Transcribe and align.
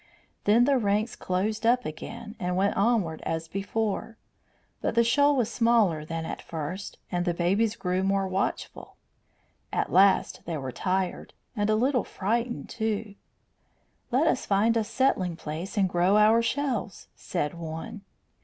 Then 0.45 0.65
the 0.65 0.79
ranks 0.79 1.15
closed 1.15 1.63
up 1.63 1.85
again 1.85 2.35
and 2.39 2.57
went 2.57 2.75
onward 2.75 3.21
as 3.21 3.47
before; 3.47 4.17
but 4.81 4.95
the 4.95 5.03
shoal 5.03 5.35
was 5.35 5.53
smaller 5.53 6.03
than 6.03 6.25
at 6.25 6.41
first, 6.41 6.97
and 7.11 7.23
the 7.23 7.35
babies 7.35 7.75
grew 7.75 8.01
more 8.01 8.27
watchful. 8.27 8.95
At 9.71 9.91
last 9.91 10.41
they 10.45 10.57
were 10.57 10.71
tired, 10.71 11.35
and 11.55 11.69
a 11.69 11.75
little 11.75 12.03
frightened 12.03 12.67
too. 12.67 13.13
"Let 14.09 14.25
us 14.25 14.43
find 14.43 14.75
a 14.75 14.83
settling 14.83 15.35
place 15.35 15.77
and 15.77 15.87
grow 15.87 16.17
our 16.17 16.41
shells," 16.41 17.07
said 17.15 17.53
one. 17.53 18.01